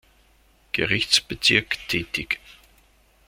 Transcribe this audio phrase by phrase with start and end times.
[0.71, 2.39] Gerichtsbezirk tätig.